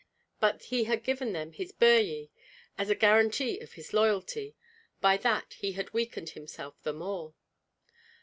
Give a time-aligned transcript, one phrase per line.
[0.39, 2.31] But he had given them his Birji
[2.75, 4.55] as a guaranty of his loyalty;
[4.99, 7.35] by that he had weakened himself the more.